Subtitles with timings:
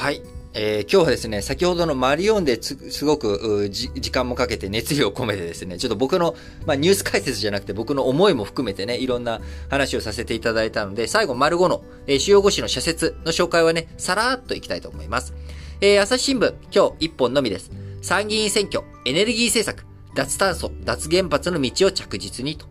[0.00, 0.22] はい。
[0.54, 6.34] えー、今日はですね、先ほどのマリオンですごく時間もかけて熱量を込めてですね、ちょっと僕の、
[6.64, 15.34] まあ、ニュース解説じゃなくて僕の思いも含めてね、いろんな話をさせていただいたので、最後丸5の、えー、主要語詞の社説の紹介はね、さらっといきたいと思います。
[15.82, 17.70] えー、朝日新聞、今日1本のみです。
[18.00, 22.64] 参議院選挙、エネルギー政策、脱炭素、脱原発の道を着実にと。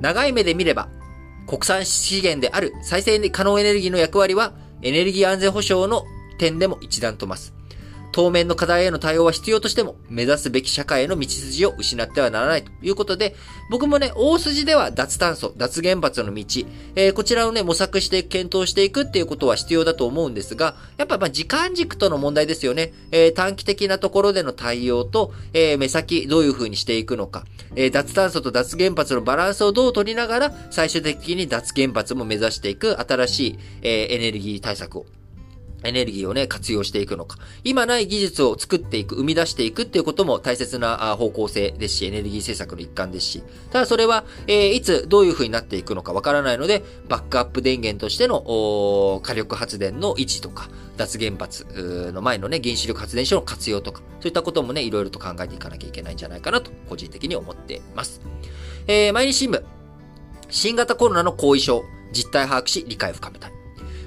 [0.00, 0.88] 長い目で見れば、
[1.46, 7.54] 国産資源である再生可能エネルギーの役割は、エネルギー安全保障の点でも一段と増す。
[8.12, 13.34] 当面の課題への対応は必要としても、目指すべき社会への道筋を失ってはならないということで、
[13.70, 16.44] 僕もね、大筋では脱炭素、脱原発の道、
[16.94, 22.92] えー、こちらをね、模索して検討していくっていうことは必要だと思うんですが、やっぱまあ時間軸との問題ですよね。
[23.10, 35.06] えー、短期的なところでの対応と、えー、目先どういう風にしていくのか、え脱炭素と脱原発のバランスをどう取りながら、最終的に脱原発も目指していく新しい、えエネルギー対策を
[35.84, 37.38] エネルギーをね、活用していくのか。
[37.64, 51.66] 今ない技術を作っていく、生み出していくっていうことも大切な方向性ですし、エネルギー政策の一環ですし、ただそれは、えー、いつどういう風になっていくのかわからないので、バックアップ電源としての火力発電の維持とか、脱原発
[52.12, 58.20] の前のね、原子力発電所の活用とか、そういったこともね、いろいろと考えていかなきゃいけないんじゃないかなと、個人的に思っています。
[58.86, 59.62] えー、毎日新聞。
[60.50, 63.52] 新型コロナの後遺症、実態把握し、理解を深めたい。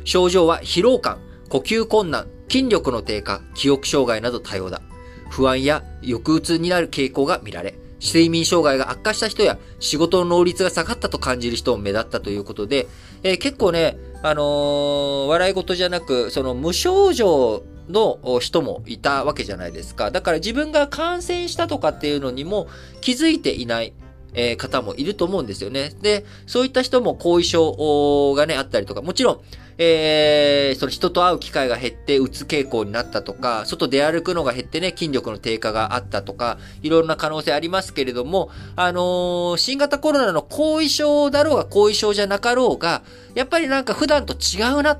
[0.03, 4.81] 症状は疲労感、呼吸困難、筋力の低下、記憶障害など多様だ。
[5.29, 12.87] 不安や抑うつになる傾向が見られ、睡眠障害が悪化した人や仕事の能率が下がったと感じる人も目立ったということで、
[13.23, 20.11] えー、結構ね、あのー、笑い事じゃなく、その無症状の人もいたわけじゃないですか。
[20.11, 22.67] だから自分が感染したとかっていうのにも
[23.01, 23.93] 気づいていない。
[24.35, 25.91] えー、方もいると思うんですよね。
[26.01, 29.41] で、そういった人も後遺症がね、あったりとか、もちろん、
[29.77, 44.99] えー、その人と会う機会が減ってうつ傾向になったとか、外出歩くのが減ってね、筋力の低下があったとか、いろんな可能性ありますけれども、あのー、新型コロナの後遺症だろうが後遺症じゃなかろうが、やっぱりなんか普段と違うなっ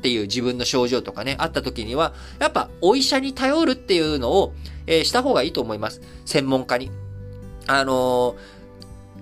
[0.00, 4.54] ていう自分の症状とかね、あった時には、やっぱお医者に頼るっていうのを、
[4.86, 6.00] えー、した方がいいと思います。
[6.24, 6.90] 専門家に。
[7.66, 8.55] あのー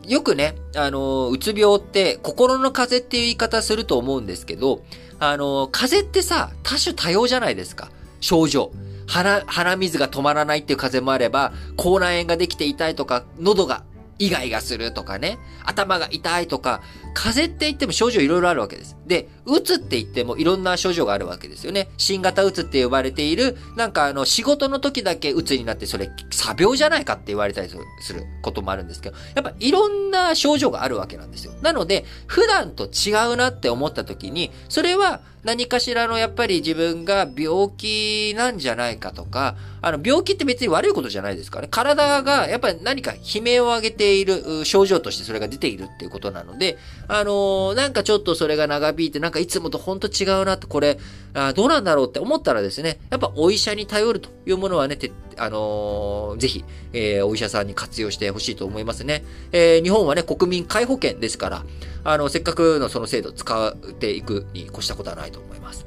[0.06, 4.82] よくね、あの、うつ病って心の風邪っていう言い方すると思うんですけど、
[5.18, 7.90] あの、風邪ってさ、多種多様じゃないですか。
[8.20, 8.72] 症状。
[9.06, 13.84] 鼻、鼻水が止まらないっていう風邪もあれば、口内炎ができて痛いとか、喉が
[14.18, 16.82] イガイガするとかね、頭が痛いとか、
[17.14, 18.96] 風邪って言っても症状いろいろあるわけです。
[19.06, 21.88] で、うつって言ってもいろんな症状があるわけですよね。
[21.96, 31.52] 新型うつって呼ばれている、なんかあの、仕事の時だけうつになって、それ、作病じゃないかって言われたりすることもあるんですけど、やっぱいろんな症状があるわけなんですよ。
[31.62, 41.68] なので、普段と違うなって思った時に、それは何かしらのやっぱり自分が病気なんじゃないかとか、あの、病気って別に悪いことじゃないですかね。
[41.70, 46.78] 体がやっぱり何か悲鳴を上げている症状としてそれが出ているっていうことなので、
[47.08, 50.98] あのー、なんかちょっとそれが長引いて、なんかかいつもとほんと違うなって、これ、
[51.34, 59.24] あどうなんだろうって思ったらですね、やっぱお医者に頼るというものはね、てあのー、ぜひ、えー、お医者さんに活用してほしいと思いますね。
[59.52, 61.64] えー、日本はね、国民皆保険ですから、
[62.04, 65.86] あの、せっかくのその制度使っていくに越したことはないと思います。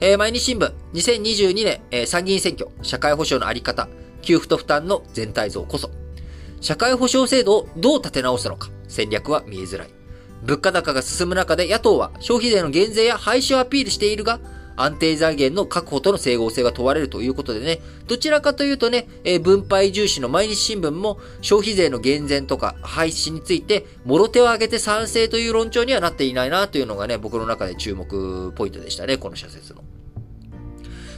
[0.00, 3.88] えー、毎日新聞、2022年、えー、参議院選挙、社会保障のあり方、
[4.20, 5.90] 給付と負担の全体像こそ、
[6.60, 9.95] 社会保障制度をどう立て直すのか、戦略は見えづらい。
[10.42, 14.40] 物価高が進む中で野党は消費税の減税や廃止をアピールしているが、
[14.76, 29.82] 安定財源の確保との整合性が問われるということでね、どちらかというとね、えー、分配重視の毎日新聞も消費税の減税とか廃止について、もろ手を挙げて賛成という論調にはなっていないなというのがね、僕の中で注目ポイントでしたね、この社説の。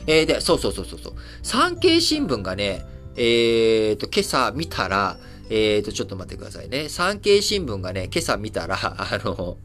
[0.07, 1.15] えー、で、そうそうそうそうそう。
[1.43, 2.85] 産経新聞がね、
[3.17, 5.19] えーと、今朝見たら、
[5.51, 6.89] えーと、ちょっと待ってくださいね。
[6.89, 9.59] 産経新聞がね、今朝見たら、 あの、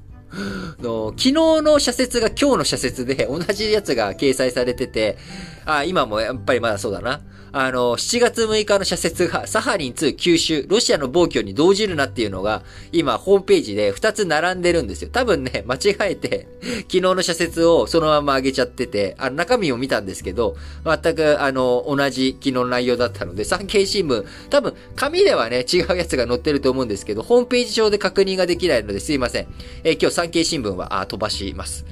[0.81, 5.17] の昨日の社説が今日の社説で同じやつが掲載されてて、
[5.65, 7.21] あ、今もやっぱりまだそうだな。
[7.55, 15.11] あの、7月6日の社説が、サハリン2吸収、ロシアの暴挙に動じるなっていうのが、今、ホームページで2つ並んでるんですよ。
[15.13, 16.47] 多分ね、間違えて、
[16.89, 29.47] 昨日の社説をそのまま上げちゃってて、あの、中身を見たんですけど、全く、あの、同じ昨日の内容だったので、産経新聞、多分、紙ではね、違うやつが載ってると思うんですけど、ホームページ上で確認ができないのですいません。
[29.83, 31.85] えー、今日産経新聞は、あ、飛ばします。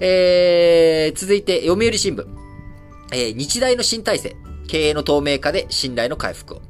[0.00, 2.24] えー、続いて、読売新聞。
[3.12, 4.51] えー、日大の新体制。
[4.72, 6.62] 経営の透明化で信頼の回復を。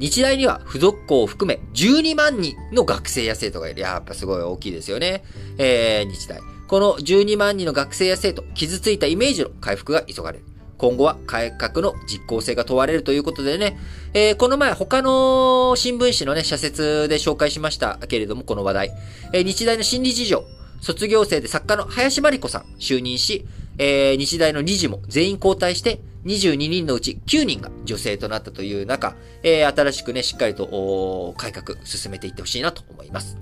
[0.00, 3.82] 日大には付属校を含め12万人の学生や生徒がいる。
[3.82, 5.22] やっぱすごい大きいですよね。
[5.56, 6.40] えー、日大。
[6.66, 10.44] この12万人の学生や生徒、傷ついたイメージの回復が急がれる。
[10.76, 13.78] 今後は改革の実効性が問われるということでね、
[14.12, 18.90] えー、この前他の新聞紙のね、社説で紹介しましたけれども、この話題。
[19.32, 20.44] えー、日大の心理事情、
[20.80, 23.46] 卒業生で作家の林真理子さん就任し、
[23.82, 33.38] えー、日大の理事も全員交代して、22人のうち9人が女性となったという中、えー、新しくね、しっかりと改革進めていってほしいなと思います。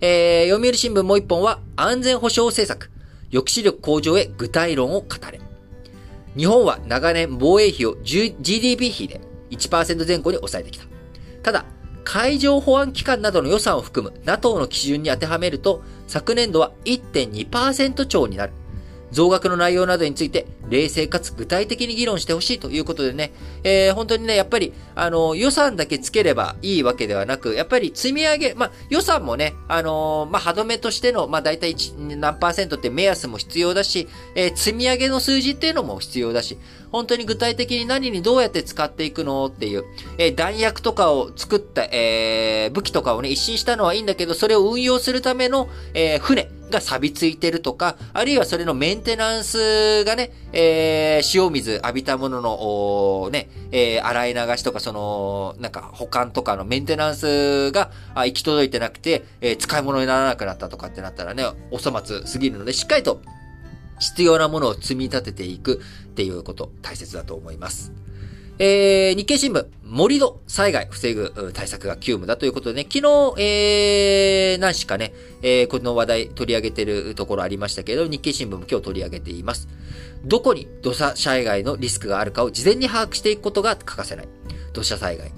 [0.00, 2.90] えー、読売新聞もう一本は、安全保障政策、
[3.30, 5.40] 抑止力向上へ具体論を語れ。
[6.34, 9.20] 日本は長年防衛費を GDP 比で
[9.50, 10.86] 1%前後に抑えてきた。
[11.42, 11.66] ただ、
[12.04, 18.54] 海上保安機関などの予算を含む NATO の基準に当てはめると、昨年度は1.2%超になる。
[19.12, 23.32] 増額の内容などについて、冷静かつ具体的に議論してほしいということでね、
[23.62, 36.56] えー、本当にね、やっぱり、あの、予算だけつければいいわけではなく、やっぱり積み上げ、まあ、予算もね、あのー、まあ、歯止めとしての、まあ、大体何パーセントって目安も必要だし、えー、積み上げの数字っていうのも必要だし、
[36.90, 39.84] 本当に具体的に何にどうやって使っていくのっていう、
[40.18, 63.22] えー、弾薬とかを作った、えー、武器とかをね、一新したのはいいんだけど、それを運用するための、えー、船、が錆びついてるとか、あるいはそれのメンテナンスがね、えー、塩水浴びたものの、ね、えー、洗い流しとか、その、なんか保管とかのメンテナンスが行き届いてなくて、えー、使い物にならなくなったとかってなったらね、お粗末すぎるので、しっかりと
[64.00, 67.92] 必要なものを積み立てていくっていうこと、大切だと思います。
[68.58, 79.68] えー、日経新聞、盛り土災害防ぐ対策が急務だということでね、昨日、えー、何しかね、えー、この話題取り上げてるところありましたけど、日経新聞も今日取り上げています。
[80.24, 84.28] どこに土砂災害のリスクがあるかを事前に把握していくことが欠かせない。
[84.72, 85.32] 土砂災害。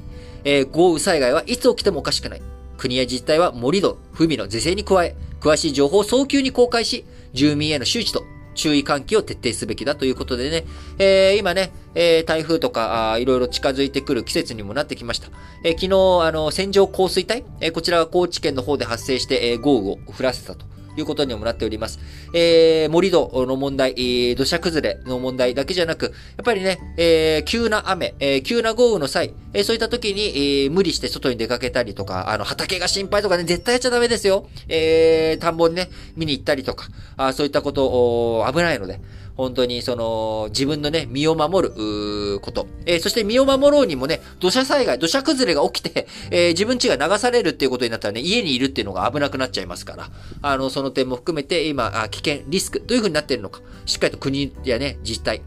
[0.44, 2.42] えー、豪雨災害はいつ起きてもおかしくない。
[2.76, 10.64] 国や自治体は盛り土、不備の是正に加え、詳しい情報を早急に公開し、住民への周知と注意喚起を徹底すべきだということでね、
[10.98, 15.28] えー、今ね、えー、台風とか、あいろいろ近づいてくる季節にもなってきました。
[15.62, 20.73] えー、昨日、あの、線状降水帯、えー、こちらは高知県の方で発生して、えー、豪雨を降らせたと。
[20.96, 21.98] いうことにもなっております。
[22.32, 23.94] えー、盛り土の問題、
[24.36, 34.48] 土砂崩れの問題だけじゃなく、やっぱりね、えー、急な雨、えー、急な豪雨の際、えー、そういった時に、えー、無理して外に出かけたりとか、あの、畑が心配とかね、絶対やっちゃダメですよ。
[34.68, 39.00] えー、田んぼにね、見に行ったりとか、あそういったことを、危ないので、
[39.36, 42.68] 本当にその、自分のね、身を守る、こと。
[42.86, 50.10] えー、そして身を守ろうにもね、土砂災害、土砂崩れが起きて、えー、自分家が流されるっていうことになったらね、家にいるっていうのが危なくなっちゃいますから、
[50.42, 55.42] あの、その点も含めて、今、あ危険、リスク、どういう風になってるのか、しっかりと国やね、自治体、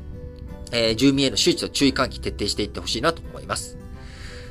[0.71, 3.77] えー、住民への周知と注意喚起徹底していってほしいなと思います。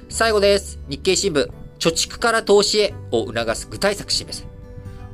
[0.09, 0.79] 最後です。
[0.89, 4.47] 日経新聞、貯蓄から投資へを促す具体策示せ。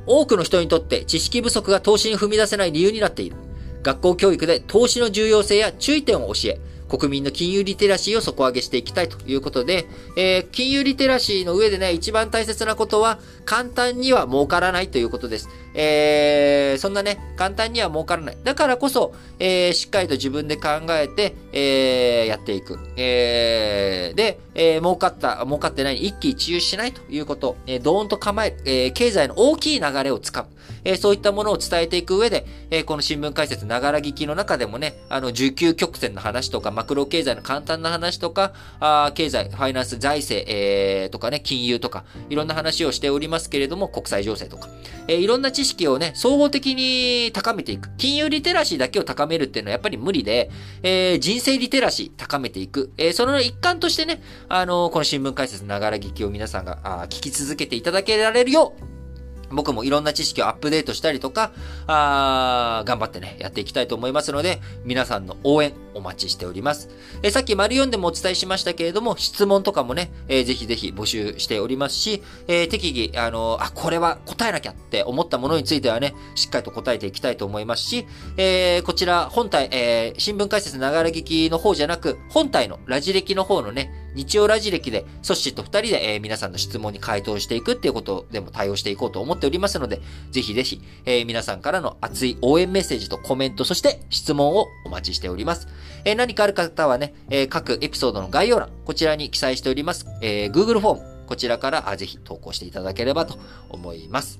[0.05, 3.35] 多くの人にとって知識不足が投資に踏み出せない理由になっている。
[3.83, 6.59] 学校教育で投資の重要性や注意点を教え、
[6.97, 15.49] 国民の金融リテラシーを底上げしていきたいということで、えー、金融リテラシーの上でね、一番大切なことは、簡単には儲からないということです。
[15.73, 18.37] えー、そんなね、簡単には儲からない。
[18.43, 22.77] だからこそ、えー、しっかりと自分で考えて、え、やっていく。
[22.95, 27.57] え、で、え、儲かった、儲かってない一喜一憂しないということ。
[27.65, 28.57] えー、ドーンと構える。
[28.65, 30.52] え、経済の大きい流れをつかむ。
[30.83, 44.69] えー、そういったものを伝えていく上で、えー、この新聞解説、ながら聞きの中でもね、あの、需給曲線の話とか、マクロ経済の簡単な話とか、あ経済、ファイナンス、財政、えー、とかね、金融とか、いろんな話をしておりますけれども、国際情勢とか、
[45.07, 47.89] えー、いろんな知識をね、総合的に高めていく。
[47.97, 50.49] 金融リテラシーだけを高めるっていうのはやっぱり無理で、
[50.81, 52.91] えー、人生リテラシー高めていく。
[52.97, 59.02] えー、その一環としてね、あのこの新聞解説ながら聞きを皆さんがあ聞き続けていただけられるよう、
[59.51, 61.51] 僕もいろんな知識をアップデートしたりとか、
[61.87, 66.89] あ頑張ってね、やっていきたいと思いますので、皆さんの応援お待ちしております。
[67.21, 78.07] えさっき丸4でもお伝えしましたけれども、質問とかもね、えー、ぜひぜひ募集しておりますし、えー、適宜、あのー、あ、これは答えなきゃって思ったものについてはね、しっかりと答えていきたいと思いますし、
[78.37, 95.67] えー、こちら、本体、えー、新聞解説ながら聞きの方じゃなく、本体のラジ歴の方のね、日曜ラジ歴で、ソッシーと二人で、えー、皆さんの質問に回答していくっていうことでも対応していこうと思っておりますので、ぜひぜひ、えー、皆さんからの熱い応援メッセージとコメント、そして質問をお待ちしております。
[96.05, 103.37] え、何かある方はね、え、各エピソードの概要欄、こちらに記載しております、え、Google フォーム、こちらからあぜひ投稿していただければと
[103.69, 104.39] 思います。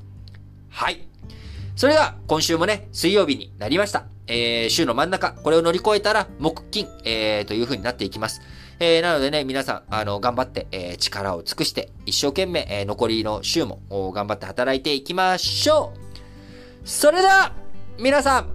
[0.69, 1.07] はい。
[1.75, 4.05] それでは、今週もね、水曜日になりました。
[4.27, 8.41] えー、週の真ん中、これを乗り越えたら、木金、えー、という風になっていきます。
[8.79, 13.81] えー、なのでね、皆さん、あの、頑張って、えー、力を尽くして、一生懸命、えー、残りの週も、
[14.13, 17.53] 頑張って働いていきましょうそれでは、
[17.99, 18.49] 皆さん、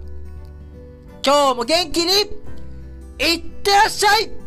[1.25, 2.13] 今日も元気に、
[3.19, 4.38] いってらっしゃい。